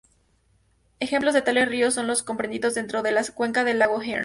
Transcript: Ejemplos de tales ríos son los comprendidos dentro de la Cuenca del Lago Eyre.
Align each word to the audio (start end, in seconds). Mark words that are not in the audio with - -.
Ejemplos 0.99 1.35
de 1.35 1.43
tales 1.43 1.69
ríos 1.69 1.93
son 1.93 2.07
los 2.07 2.23
comprendidos 2.23 2.73
dentro 2.73 3.03
de 3.03 3.11
la 3.11 3.23
Cuenca 3.35 3.63
del 3.63 3.77
Lago 3.77 4.01
Eyre. 4.01 4.19